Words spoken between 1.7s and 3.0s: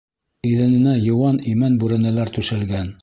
бүрәнәләр түшәлгән.